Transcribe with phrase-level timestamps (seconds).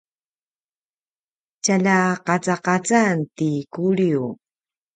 [1.63, 4.23] tjalja qacaqacan ti Kuliu